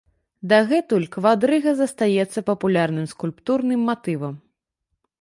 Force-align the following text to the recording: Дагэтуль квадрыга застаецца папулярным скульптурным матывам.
Дагэтуль 0.53 1.05
квадрыга 1.15 1.71
застаецца 1.81 2.45
папулярным 2.49 3.05
скульптурным 3.15 3.81
матывам. 3.91 4.35